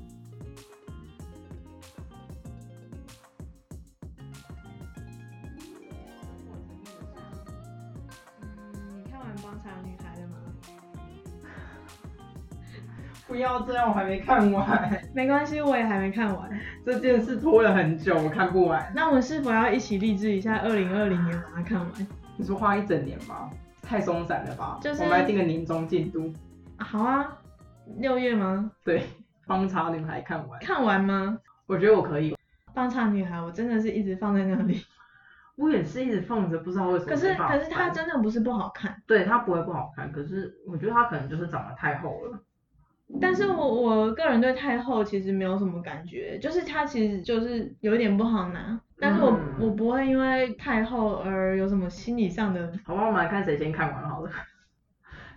[13.28, 14.90] 不要这样，我还没看完。
[15.14, 16.50] 没关系，我也还没看完。
[16.84, 18.90] 这件事拖了很久，我看不完。
[18.94, 21.88] 那我们是否要一起励志一下，二零二零年把它看完？
[22.36, 23.50] 你说花一整年吗？
[23.82, 24.78] 太松散了吧？
[24.80, 26.32] 就是我们来定个年终进度。
[26.78, 27.38] 好啊，
[27.98, 28.70] 六月吗？
[28.82, 29.04] 对，
[29.46, 30.58] 方茶女孩看完。
[30.60, 31.38] 看完吗？
[31.66, 32.34] 我觉得我可以。
[32.72, 34.82] 方茶女孩，我真的是一直放在那里。
[35.56, 37.10] 我也是一直放着，不知道为什么。
[37.10, 39.02] 可是可是它真的不是不好看。
[39.06, 42.38] 对，它不会不好看，可是我觉得它可能就是长得太厚了。
[43.20, 52.72] 但是我我个人对太后其实没有什么感觉，就是她其实就是有一点不好拿，但是我、嗯、我不会因为太后而有什么心理上的。
[52.84, 54.30] 好吧，我们来看谁先看完好了。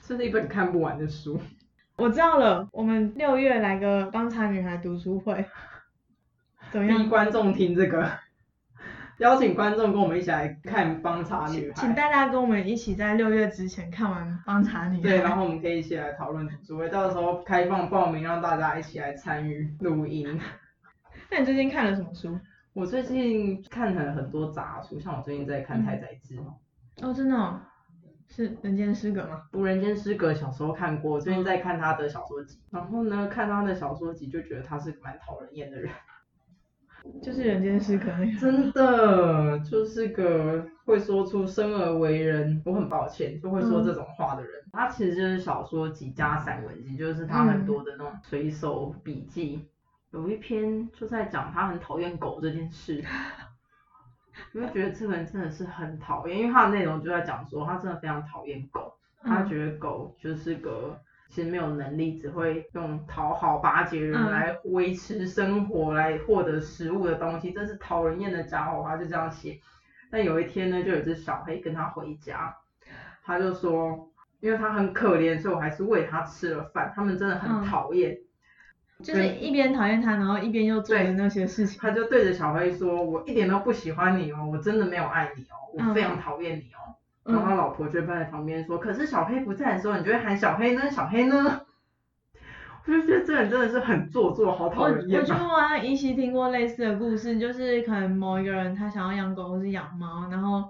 [0.01, 1.39] 这是一本看不完的书。
[1.95, 5.45] 我知道了，我们六月来个帮茶女孩读书会，
[6.71, 6.97] 怎么样？
[6.97, 8.09] 逼观众听这个。
[9.21, 14.99] 邀请观众跟我们一起来看《帮查女孩》，请大家跟我们一起在六月之前看完《帮查女孩》。
[15.03, 20.41] 对，然后我们可以一起来讨论读书会，到时候开放报名，让大家一起来参与录音。
[21.29, 22.35] 那你最近看了什么书？
[22.73, 26.39] 我最近看了很多杂书，像我最近在看太宰治。
[27.03, 27.61] 哦，真的哦？
[28.27, 29.43] 是《人间失格》吗？
[29.51, 32.59] 不，《人间失格》小时候看过，最近在看他的小说集。
[32.71, 35.91] 然后呢，看他的小说集就觉得他是蛮讨人厌的人。
[37.21, 44.51] 就是人间失格，真的就是个会说出生而为人，我很抱歉，就会说这种话的人。
[44.61, 49.67] 嗯、他其实就是小说集加散文集，就是他很多的那种随手笔记。
[50.11, 53.03] 嗯、有一篇就在讲他很讨厌狗这件事，
[54.53, 60.99] 你会觉得这个人真的是很讨厌，因为他的内容就在讲说他真的非常讨厌狗，他觉得狗就是个。
[61.31, 68.83] 其实没有能力，只会用讨好巴结人来维持生活，嗯、来获得食物的东西，真是讨人厌的家伙。
[68.85, 69.57] 他就这样写。
[70.11, 72.53] 但有一天呢，就有只小黑跟他回家，
[73.23, 76.91] 他就说，因为他很可怜，所以我还是喂他吃了饭。
[76.93, 78.11] 他们真的很讨厌，
[78.99, 81.79] 嗯、就是一边讨厌他，然后一边又做的那些事情。
[81.81, 86.83] 他就对着小黑说：“我一点都不喜欢你哦，我真的没有爱你哦，我非常讨厌你哦。
[86.89, 90.89] 嗯”然后他老婆就站在旁边说：“可是小黑不在的时候，你就会喊小黑呢？
[90.89, 91.61] 小黑呢？”
[92.87, 95.19] 我就觉得这人真的是很做作，好讨人厌。
[95.19, 100.63] 我我觉得我依稀听过类似的故事，就是可能某一个人他想要养狗或是养猫，然后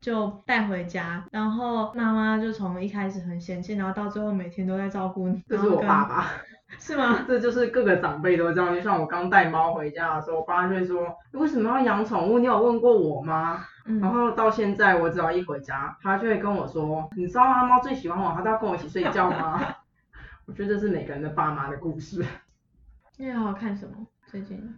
[0.00, 5.42] 就带回家，然后妈妈就从一开始很嫌弃，然后到最后每天都在照顾你。
[5.48, 6.26] 这是我爸爸。
[6.78, 7.24] 是吗？
[7.26, 12.38] 这就是各个长辈都这样，就像我刚带猫回家的时候，我爸就会说：“为什么要养宠物？
[12.38, 19.62] 你有问过我吗？”嗯、然后到现在，我只要一回家，他就会跟我说：“你知道阿猫最喜欢我，他都要跟我一起睡觉吗？”
[20.46, 22.24] 我觉得这是每个人的爸妈的故事。
[23.16, 24.06] 你还要看什么？
[24.26, 24.74] 最近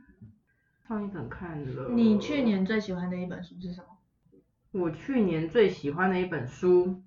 [0.87, 1.88] 上一本看了。
[1.90, 3.87] 你去年最喜欢的一本书是什么？
[4.73, 7.03] 我去年最喜欢的一本书，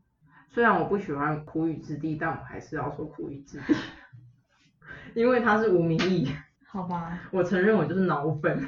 [0.49, 3.73] 虽然我不喜欢《苦雨之地》，但我还是要说《苦雨之地》。
[5.13, 6.31] 因为它是无名义，
[6.67, 8.67] 好吧，我承认我就是脑粉，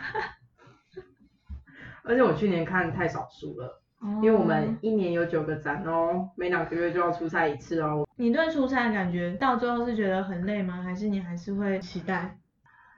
[2.03, 8.07] 而且我去年看太少书了，哦、因为我们一年有九个展哦，每两个月就要出差一次哦。
[8.15, 10.81] 你对出差的感觉到最后是觉得很累吗？
[10.83, 12.37] 还是你还是会期待？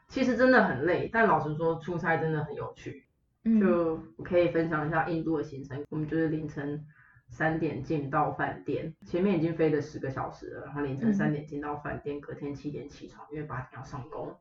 [0.07, 3.05] 其实真的很累，但老实说出差真的很有趣，
[3.43, 6.85] 嗯、就我可以分享一下印度的行程，我们就是凌晨。
[7.27, 14.31] 三点进到饭店，前面已经飞了十个小时了，然后凌晨三点进到饭店，隔天七点起床，因为八点要上工，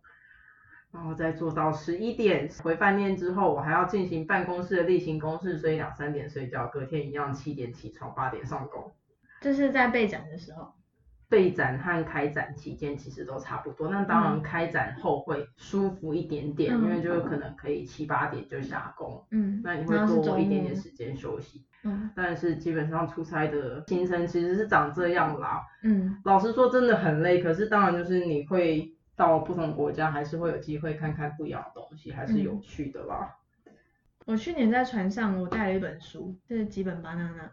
[0.95, 8.93] 然后再做到十一点回饭店之后，我还要进行办公室的例行公事，所以两三点睡觉，隔天一样七点起床，八点上工。
[9.41, 10.73] 这是在备展的时候。
[11.27, 33.37] 备展和开展期间其实都差不多，那当然开展后会舒服一点点，嗯、因为就可能可以七八点就下工，嗯，那你会多一点点时间休息，嗯，但是基本上出差的行程其实是长这样啦，嗯，老实说真的很累，可是当然就是你会到不同国家，还是会有机会看看不一样的东西，还是有趣的啦。
[33.67, 33.73] 嗯、
[34.27, 37.51] 我去年在船上，我带了一本书，这是几本芭娜娜，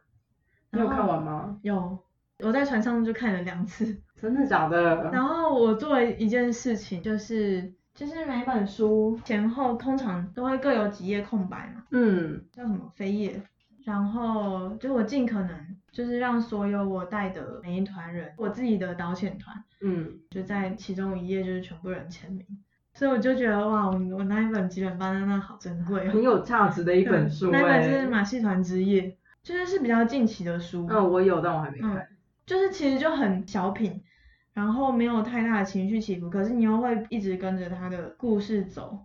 [0.71, 1.59] 你有看完吗？
[1.61, 1.97] 有。
[2.43, 5.11] 我在船上就看了两次， 真的假的？
[5.11, 13.39] 然后我做了一件事情，就是就是每本书前后通常都会各有几页空白嘛，嗯，叫什么扉页，
[13.85, 22.45] 然后就我尽可能就是让所有我带的每一团人，我自己的导潜团，嗯，就在其中一页就是全部人签名，
[22.93, 31.97] 所以我就觉得哇，我我那一本吉本芭娜娜好珍贵，很有价值的一本书，那本是马戏团之夜，就是是比较近期的书，嗯，我有，但我还没看。
[31.97, 32.07] 嗯
[32.43, 34.03] 就是其实就很小品，
[34.51, 38.99] 然后没有太大的情绪起伏，可是你又会一直跟着他的故事走，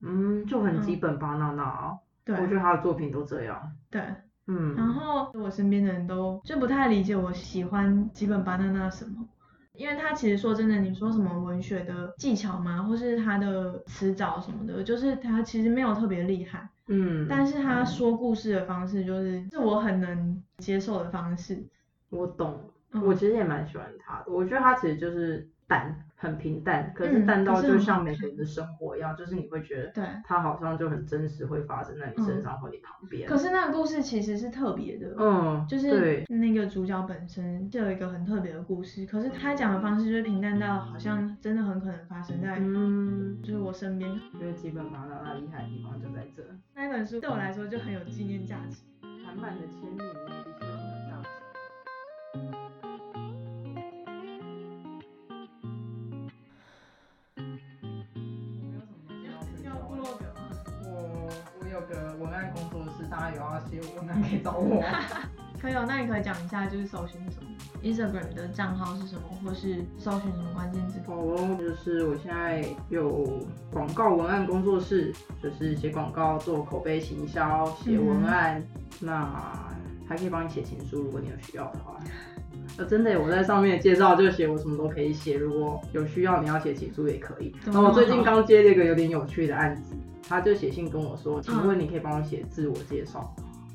[0.00, 4.00] 嗯，就很基本芭娜娜啊，对，我觉得他的作品都这样，对，
[4.46, 9.26] 嗯，然后我身边的人都就不太理解我喜欢吉本芭娜娜什么，
[9.74, 21.64] 因为他其实说真的，你说什么文学的技巧吗，或是他的词藻什么的，就是他其实没有特别厉害，嗯，但是他说故事的方式就是是我很能接受的方式，
[22.10, 22.60] 我懂。
[23.02, 33.28] 我其实也蛮喜欢他的，我觉得他其实就是淡，很平淡，可是淡到就像每个人的生活一样，嗯、就是你会觉得，对，它好像就很真实，会发生在你身上或你旁边。
[33.28, 44.10] 可是那个故事其实是特别的，嗯，就是那个主角本身就有一个很特别的故事，可是他讲的方式就是平淡到好像真的很可能发生在，嗯，就是我身边。
[44.32, 46.42] 我觉得吉本芭娜娜厉害的地方就在这，
[46.74, 48.82] 那一本书对我来说就很有纪念价值，
[49.24, 49.98] 满满的签名，
[63.70, 64.82] 可以找我。
[65.60, 67.48] 可以哦，那你可以讲一下，就是搜寻什么
[67.82, 71.00] ，Instagram 的账号是什么，或是搜寻什么关键字？
[71.06, 73.40] 好哦，就是我现在有
[73.72, 75.10] 广告文案工作室，
[75.42, 79.68] 就是写广告、做口碑行销、写文案，嗯、那
[80.06, 81.98] 还可以帮你写情书，如果你有需要的话。
[82.76, 87.54] 呃，真的，我在上面介绍就写我什么都可以写，如果有需要你要写情书也可以。
[87.64, 89.94] 然后我最近刚接了一个有点有趣的案子。
[90.26, 93.34] 他就写信跟我说，请问你可以帮我写自我介绍？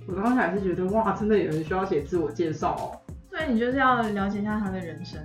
[0.10, 2.86] 嗯、我当时还是觉得哇，真的有人需要写自我介绍哦。
[3.30, 5.22] 所以你就是要了解一下他的人生。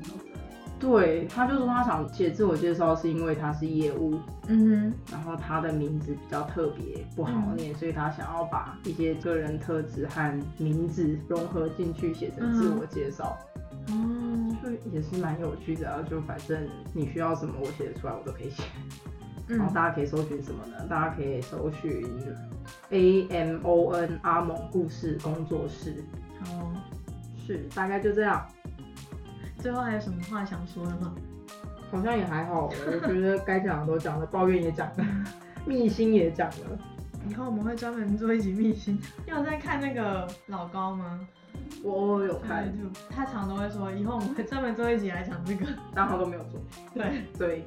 [0.79, 4.19] 对，他就说他想写自我介绍是因为他是业务，
[4.49, 13.39] 嗯哼，然后他的名字比较特别不好念，嗯、所以他想要把一些个人特质和名字融合进去写成自我介绍。
[13.89, 18.63] 哦、嗯，所以也是蛮有趣的啊，就反正你需要什么我写得出来，我都可以写。
[19.47, 20.85] 然后大家可以搜寻什么呢？
[20.89, 22.03] 大家可以搜寻
[22.91, 26.05] A M O N 阿蒙故事工作室。
[26.47, 26.73] 哦，
[27.47, 28.47] 是，大概就这样。
[29.59, 31.15] 最后还有什么话想说的吗？
[31.91, 35.05] 好像也还好，我觉得该讲的都讲了，抱怨也讲了，
[35.65, 36.79] 秘辛也讲了。
[37.29, 39.01] 以后我们会专门做一集秘辛。
[39.25, 41.21] 你有在看那个老高吗？
[41.83, 42.71] 我有看，
[43.09, 46.61] 他常都会说，以后我们会专门做一集来讲这个，但他都没有做。
[46.93, 47.65] 对对。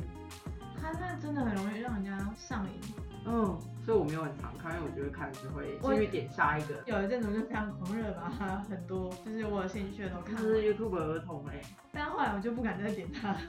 [0.80, 2.94] 他那真的很容易让人家上瘾，
[3.26, 3.58] 嗯，
[3.88, 6.84] 所以我没有很常看，因为我觉得看只会继续点下一个。
[6.86, 10.36] 有一阵子我就非常狂热把他很多就是我有兴趣的都看。
[10.36, 11.62] 就是 YouTube 儿童哎，
[11.94, 13.32] 但后来我就不敢再点他。
[13.32, 13.40] 他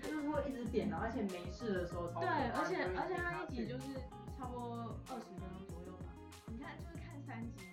[0.08, 2.20] 就是会一直点的，而且没事的时候超。
[2.20, 4.00] 对，而且而且它一集就是
[4.38, 6.08] 差不多二十分钟左右吧，
[6.46, 7.65] 你看就是看三集。